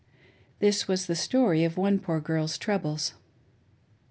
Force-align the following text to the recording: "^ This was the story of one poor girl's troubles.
"^ 0.01 0.03
This 0.57 0.87
was 0.87 1.05
the 1.05 1.15
story 1.15 1.63
of 1.63 1.77
one 1.77 1.99
poor 1.99 2.19
girl's 2.19 2.57
troubles. 2.57 3.13